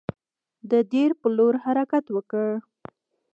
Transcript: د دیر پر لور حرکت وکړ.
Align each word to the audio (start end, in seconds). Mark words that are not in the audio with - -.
د 0.71 0.71
دیر 0.91 1.09
پر 1.19 1.29
لور 1.37 1.53
حرکت 1.65 2.05
وکړ. 2.15 2.49